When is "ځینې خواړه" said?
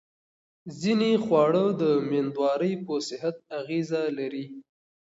0.79-1.65